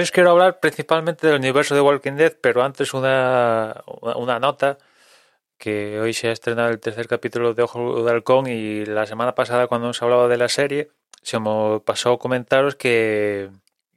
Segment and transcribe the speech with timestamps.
[0.00, 3.82] hoy os quiero hablar principalmente del universo de Walking Dead, pero antes una,
[4.16, 4.78] una nota
[5.58, 9.34] que hoy se ha estrenado el tercer capítulo de Ojo de Halcón y la semana
[9.34, 10.90] pasada cuando nos hablaba de la serie
[11.20, 13.50] se me pasó comentaros que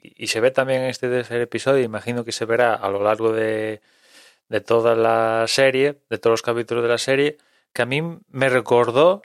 [0.00, 3.32] y se ve también en este tercer episodio, imagino que se verá a lo largo
[3.32, 3.80] de,
[4.48, 7.38] de toda la serie, de todos los capítulos de la serie,
[7.72, 9.22] que a mí me recordó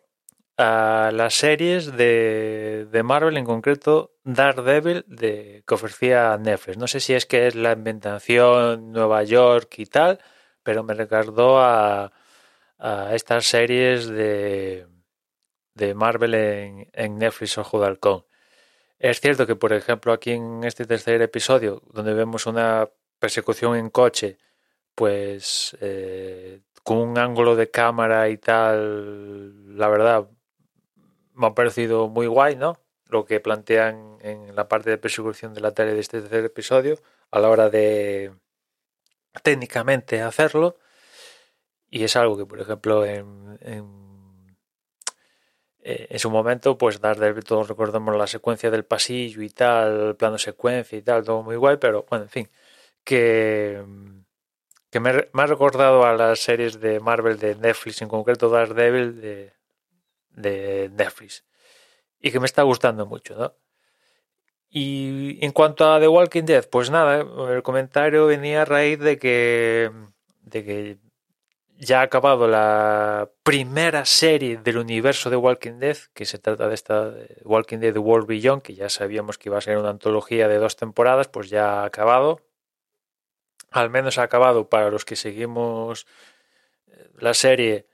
[0.58, 6.78] a las series de, de Marvel, en concreto Daredevil, de, que ofrecía Netflix.
[6.78, 10.20] No sé si es que es la inventación Nueva York y tal,
[10.64, 12.12] pero me recordó a,
[12.78, 14.88] a estas series de,
[15.74, 18.26] de Marvel en, en Netflix o de Halcón.
[19.00, 23.90] Es cierto que, por ejemplo, aquí en este tercer episodio, donde vemos una persecución en
[23.90, 24.38] coche,
[24.96, 30.30] pues eh, con un ángulo de cámara y tal, la verdad,
[31.34, 32.80] me ha parecido muy guay, ¿no?
[33.10, 37.00] Lo que plantean en la parte de persecución de la tele de este tercer episodio,
[37.32, 38.32] a la hora de
[39.42, 40.78] técnicamente hacerlo.
[41.90, 44.58] Y es algo que, por ejemplo, en, en,
[45.82, 50.38] eh, en su momento, pues Daredevil, todos recordamos la secuencia del pasillo y tal, plano
[50.38, 52.50] secuencia y tal, todo muy guay, pero bueno, en fin,
[53.04, 53.84] que,
[54.90, 59.22] que me, me ha recordado a las series de Marvel de Netflix, en concreto Daredevil
[59.22, 59.54] de,
[60.34, 61.46] de Netflix,
[62.20, 63.56] y que me está gustando mucho, ¿no?
[64.76, 67.24] Y en cuanto a The Walking Dead, pues nada,
[67.54, 69.92] el comentario venía a raíz de que,
[70.42, 70.98] de que
[71.78, 76.74] ya ha acabado la primera serie del universo de Walking Dead, que se trata de
[76.74, 77.14] esta
[77.44, 80.76] Walking Dead World Beyond, que ya sabíamos que iba a ser una antología de dos
[80.76, 82.42] temporadas, pues ya ha acabado.
[83.70, 86.08] Al menos ha acabado para los que seguimos
[87.20, 87.88] la serie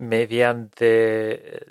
[0.00, 1.66] mediante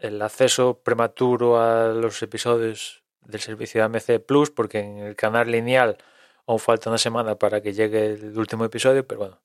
[0.00, 5.50] el acceso prematuro a los episodios del servicio de AMC Plus, porque en el canal
[5.50, 5.98] lineal
[6.46, 9.40] aún falta una semana para que llegue el último episodio, pero bueno,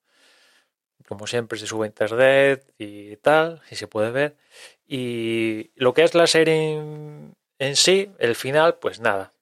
[1.10, 4.38] como siempre se sube a internet y tal, si se puede ver.
[4.88, 6.76] Y lo que es la serie
[7.60, 9.34] en sí, el final, pues nada,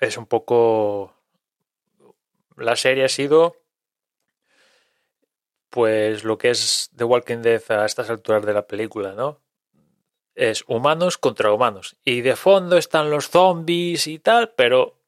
[0.00, 1.14] es un poco...
[2.56, 3.56] La serie ha sido
[5.74, 9.40] pues lo que es The Walking Dead a estas alturas de la película, ¿no?
[10.36, 11.96] Es humanos contra humanos.
[12.04, 15.00] Y de fondo están los zombies y tal, pero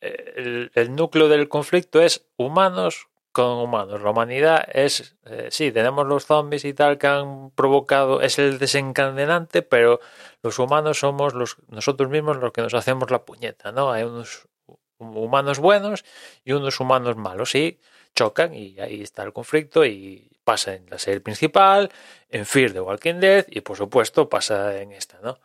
[0.00, 4.00] el, el núcleo del conflicto es humanos con humanos.
[4.00, 8.58] La humanidad es, eh, sí, tenemos los zombies y tal que han provocado, es el
[8.58, 10.00] desencadenante, pero
[10.42, 13.92] los humanos somos los, nosotros mismos los que nos hacemos la puñeta, ¿no?
[13.92, 14.48] Hay unos
[14.96, 16.06] humanos buenos
[16.42, 17.78] y unos humanos malos, y
[18.14, 21.90] chocan y ahí está el conflicto y pasa en la serie principal,
[22.30, 25.38] en Fear de Walking Dead y por supuesto pasa en esta, ¿no?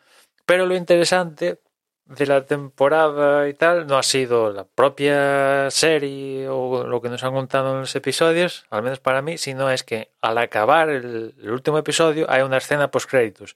[0.45, 1.59] Pero lo interesante
[2.05, 7.23] de la temporada y tal no ha sido la propia serie o lo que nos
[7.23, 11.35] han contado en los episodios, al menos para mí, sino es que al acabar el,
[11.37, 13.55] el último episodio hay una escena post créditos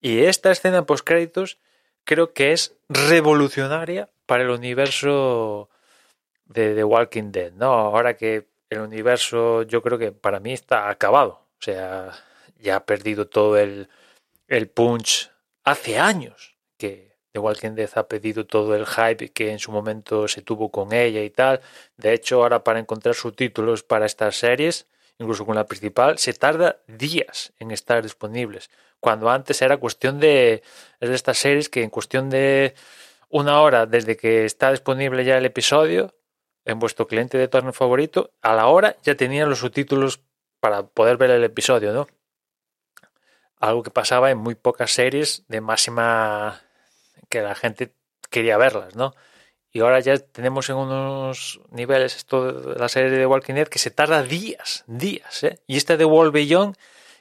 [0.00, 1.58] y esta escena post créditos
[2.04, 5.68] creo que es revolucionaria para el universo
[6.50, 7.72] de The Walking Dead, ¿no?
[7.72, 12.12] Ahora que el universo yo creo que para mí está acabado, o sea,
[12.58, 13.88] ya ha perdido todo el,
[14.48, 15.30] el punch
[15.64, 20.26] hace años que The Walking Dead ha perdido todo el hype que en su momento
[20.26, 21.60] se tuvo con ella y tal.
[21.96, 24.88] De hecho, ahora para encontrar subtítulos para estas series,
[25.18, 28.70] incluso con la principal, se tarda días en estar disponibles.
[28.98, 30.62] Cuando antes era cuestión de,
[30.98, 32.74] es de estas series que en cuestión de
[33.28, 36.12] una hora desde que está disponible ya el episodio,
[36.70, 40.20] en vuestro cliente de torno favorito, a la hora ya tenían los subtítulos
[40.60, 42.06] para poder ver el episodio, ¿no?
[43.58, 46.62] Algo que pasaba en muy pocas series de máxima
[47.28, 47.94] que la gente
[48.30, 49.14] quería verlas, ¿no?
[49.72, 53.78] Y ahora ya tenemos en unos niveles esto de la serie de Walking Dead que
[53.78, 55.60] se tarda días, días, ¿eh?
[55.66, 56.76] Y este de World Beyond,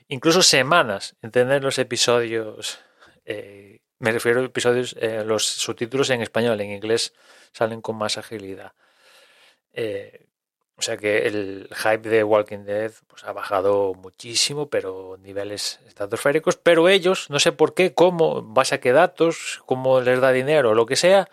[0.08, 2.80] incluso semanas en tener los episodios,
[3.26, 7.14] eh, me refiero a episodios, eh, los subtítulos en español, en inglés
[7.52, 8.74] salen con más agilidad.
[9.74, 10.26] Eh,
[10.80, 16.56] o sea que el hype de Walking Dead pues, ha bajado muchísimo, pero niveles estratosféricos.
[16.56, 20.74] Pero ellos, no sé por qué, cómo, base a qué datos, cómo les da dinero
[20.74, 21.30] lo que sea,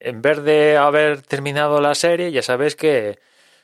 [0.00, 3.20] en vez de haber terminado la serie, ya sabes que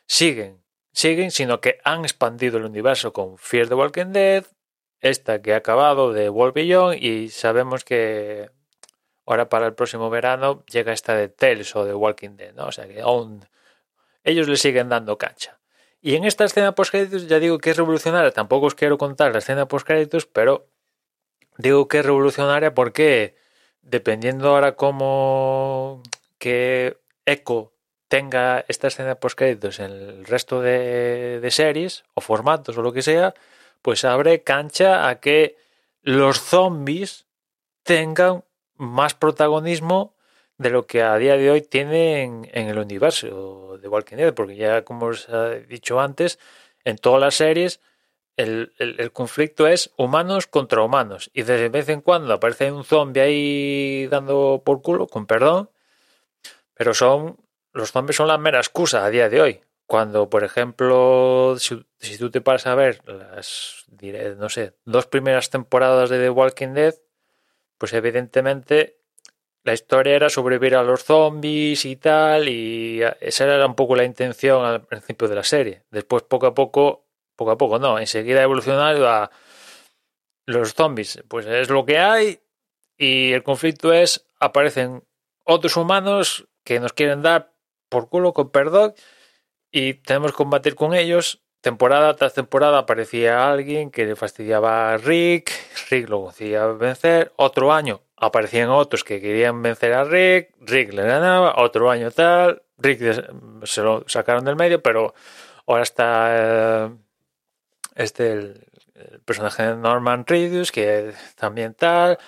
[0.06, 0.62] siguen,
[0.92, 4.44] siguen, sino que han expandido el universo con Fear the Walking Dead,
[5.00, 8.50] esta que ha acabado de World Beyond, y sabemos que
[9.26, 12.66] ahora para el próximo verano llega esta de Tales o de Walking Dead, ¿no?
[12.66, 13.44] O sea que aún
[14.26, 15.58] ellos le siguen dando cancha.
[16.02, 18.30] Y en esta escena post-créditos ya digo que es revolucionaria.
[18.32, 20.68] Tampoco os quiero contar la escena post-créditos, pero
[21.56, 23.36] digo que es revolucionaria porque
[23.82, 26.02] dependiendo ahora cómo
[26.38, 27.72] que Echo
[28.08, 32.92] tenga esta escena post créditos en el resto de, de series o formatos o lo
[32.92, 33.34] que sea,
[33.82, 35.56] pues abre cancha a que
[36.02, 37.26] los zombies
[37.82, 38.44] tengan
[38.74, 40.15] más protagonismo
[40.58, 44.56] de lo que a día de hoy tienen en el universo de Walking Dead, porque
[44.56, 46.38] ya como os he dicho antes,
[46.84, 47.80] en todas las series
[48.36, 53.22] el, el, conflicto es humanos contra humanos y de vez en cuando aparece un zombie
[53.22, 55.70] ahí dando por culo, con perdón,
[56.74, 57.38] pero son
[57.72, 59.60] los zombies son la mera excusa a día de hoy.
[59.86, 65.06] Cuando, por ejemplo, si, si tú te paras a ver las, diré, no sé, dos
[65.06, 66.94] primeras temporadas de The Walking Dead,
[67.78, 68.98] pues evidentemente
[69.66, 74.04] la historia era sobrevivir a los zombies y tal, y esa era un poco la
[74.04, 75.82] intención al principio de la serie.
[75.90, 79.32] Después, poco a poco, poco a poco, no, enseguida evolucionado a
[80.46, 81.20] los zombies.
[81.26, 82.38] Pues es lo que hay,
[82.96, 85.02] y el conflicto es, aparecen
[85.42, 87.52] otros humanos que nos quieren dar
[87.88, 88.94] por culo con perdón,
[89.72, 91.42] y tenemos que combatir con ellos.
[91.60, 95.50] Temporada tras temporada aparecía alguien que le fastidiaba a Rick,
[95.90, 101.02] Rick lo conseguía vencer, otro año aparecían otros que querían vencer a Rick, Rick le
[101.02, 103.00] ganaba, otro año tal, Rick
[103.64, 105.14] se lo sacaron del medio, pero
[105.66, 106.90] ahora está eh,
[107.94, 108.66] este el,
[109.24, 112.18] personaje de Norman Reedus, que también tal,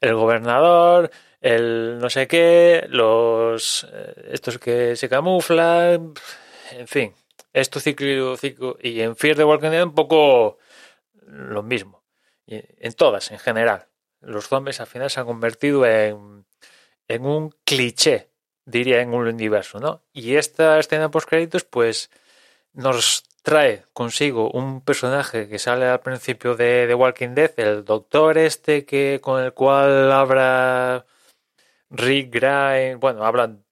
[0.00, 1.10] el gobernador,
[1.40, 6.14] el no sé qué, los eh, estos que se camuflan,
[6.72, 7.14] en fin,
[7.52, 8.36] esto ciclo,
[8.82, 10.58] y en Fear the Walking Dead un poco
[11.26, 12.02] lo mismo,
[12.46, 13.88] en todas en general
[14.20, 16.46] los zombies al final se han convertido en,
[17.08, 18.30] en un cliché,
[18.64, 20.02] diría, en un universo, ¿no?
[20.12, 22.10] Y esta escena post créditos, pues,
[22.72, 28.38] nos trae consigo un personaje que sale al principio de, The Walking Dead, el doctor
[28.38, 31.06] este que con el cual habla
[31.90, 33.64] Rick Grimes, bueno, hablan,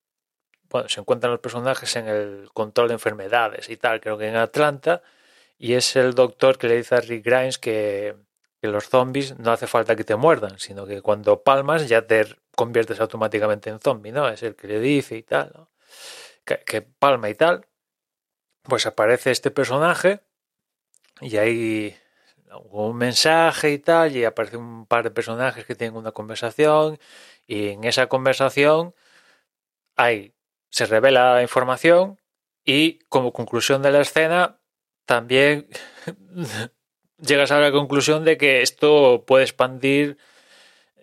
[0.71, 4.37] bueno, se encuentran los personajes en el control de enfermedades y tal, creo que en
[4.37, 5.03] Atlanta,
[5.59, 8.17] y es el doctor que le dice a Rick Grimes que,
[8.61, 12.37] que los zombies no hace falta que te muerdan, sino que cuando palmas ya te
[12.55, 14.29] conviertes automáticamente en zombie, ¿no?
[14.29, 15.71] Es el que le dice y tal, ¿no?
[16.45, 17.67] que, palma y tal.
[18.63, 20.21] Pues aparece este personaje
[21.21, 21.97] y hay
[22.71, 26.99] un mensaje y tal, y aparece un par de personajes que tienen una conversación,
[27.47, 28.95] y en esa conversación
[29.97, 30.35] hay,
[30.71, 32.21] se revela información
[32.65, 34.61] y como conclusión de la escena
[35.07, 35.69] también
[37.19, 40.19] llegas a la conclusión de que esto puede expandir,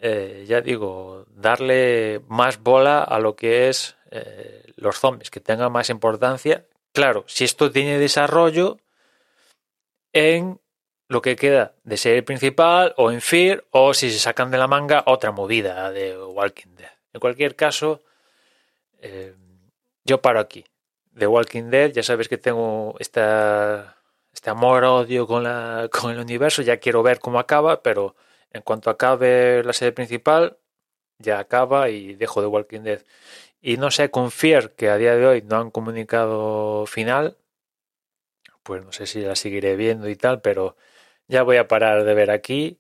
[0.02, 5.70] eh, ya digo, darle más bola a lo que es eh, los zombies, que tenga
[5.70, 6.66] más importancia.
[6.92, 8.78] Claro, si esto tiene desarrollo
[10.12, 10.60] en
[11.08, 14.68] lo que queda de serie principal o en Fear o si se sacan de la
[14.68, 16.92] manga otra movida de Walking Dead.
[17.14, 18.02] En cualquier caso,
[19.02, 19.36] eh,
[20.04, 20.66] yo paro aquí.
[21.12, 23.98] De Walking Dead, ya sabes que tengo esta
[24.34, 28.16] este amor-odio con, la, con el universo, ya quiero ver cómo acaba, pero
[28.52, 30.58] en cuanto acabe la serie principal,
[31.20, 33.04] ya acaba y dejo de Walking Dead.
[33.62, 37.38] Y no sé, confiar que a día de hoy no han comunicado final,
[38.64, 40.78] pues no sé si la seguiré viendo y tal, pero
[41.28, 42.80] ya voy a parar de ver aquí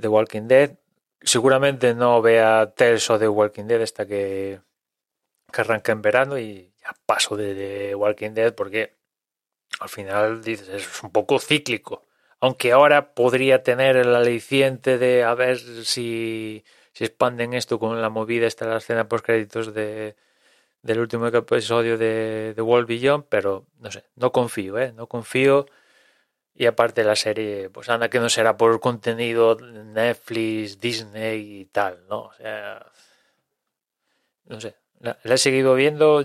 [0.00, 0.78] The Walking Dead.
[1.22, 4.60] Seguramente no vea Tales o The Walking Dead hasta que,
[5.52, 8.97] que arranque en verano y ya paso de The Walking Dead porque
[9.80, 12.02] al final dices, es un poco cíclico.
[12.40, 18.10] Aunque ahora podría tener el aliciente de a ver si, si expanden esto con la
[18.10, 20.16] movida esta la escena post créditos de,
[20.82, 24.92] del último episodio de, de World Beyond, pero no sé, no confío, ¿eh?
[24.92, 25.66] No confío.
[26.54, 32.04] Y aparte la serie, pues anda que no será por contenido Netflix, Disney y tal,
[32.08, 32.22] ¿no?
[32.22, 32.86] O sea,
[34.46, 36.24] no sé, la, la he seguido viendo,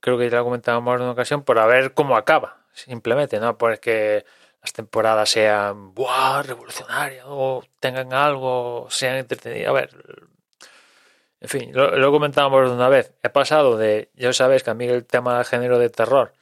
[0.00, 3.56] creo que ya lo comentábamos en una ocasión, por a ver cómo acaba simplemente, no
[3.56, 4.24] porque
[4.62, 6.42] las temporadas sean ¡buah!
[6.42, 9.68] revolucionarias o tengan algo, sean entretenidas.
[9.68, 9.90] A ver,
[11.40, 13.14] en fin, lo, lo comentábamos una vez.
[13.22, 16.32] He pasado de, ya sabéis que a mí el tema del género de terror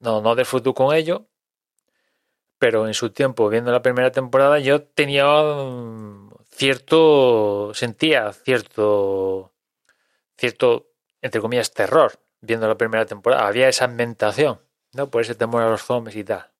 [0.00, 1.26] no, no disfruto con ello,
[2.58, 5.24] pero en su tiempo, viendo la primera temporada, yo tenía
[6.50, 9.52] cierto, sentía cierto,
[10.36, 10.88] cierto,
[11.22, 13.46] entre comillas, terror viendo la primera temporada.
[13.46, 14.60] Había esa ambientación.
[14.92, 15.10] ¿No?
[15.10, 16.50] Por ese temor a los zombies y tal.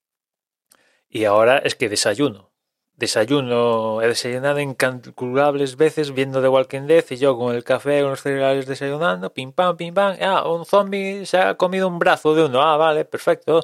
[1.09, 2.53] Y ahora es que desayuno.
[2.95, 8.11] Desayuno, he desayunado incalculables veces viendo The Walking Dead y yo con el café, con
[8.11, 10.17] los cereales desayunando, pim pam, pim pam.
[10.21, 12.63] Ah, un zombie se ha comido un brazo de uno.
[12.63, 13.61] Ah, vale, perfecto.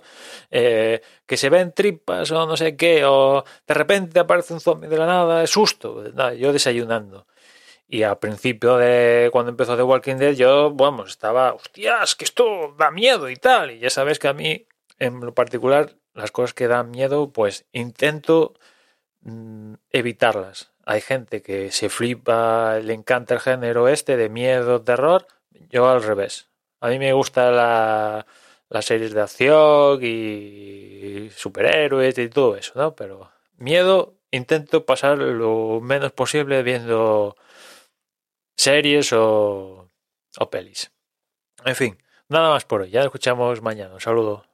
[0.50, 4.88] Eh, que se ven tripas o no sé qué, o de repente aparece un zombie
[4.88, 6.04] de la nada, es susto.
[6.34, 7.26] yo desayunando.
[7.88, 12.74] Y al principio de cuando empezó The Walking Dead, yo, vamos, estaba, hostias, que esto
[12.78, 13.70] da miedo y tal.
[13.70, 14.66] Y ya sabes que a mí,
[14.98, 18.52] en lo particular, las cosas que dan miedo, pues intento
[19.22, 20.70] mm, evitarlas.
[20.84, 25.26] Hay gente que se flipa, le encanta el género este de miedo, terror.
[25.70, 26.50] Yo al revés.
[26.80, 28.26] A mí me gusta la,
[28.68, 32.94] las series de acción y superhéroes y todo eso, ¿no?
[32.94, 37.36] Pero miedo intento pasar lo menos posible viendo
[38.58, 39.88] series o,
[40.38, 40.92] o pelis.
[41.64, 41.98] En fin,
[42.28, 42.90] nada más por hoy.
[42.90, 43.94] Ya escuchamos mañana.
[43.94, 44.44] Un saludo.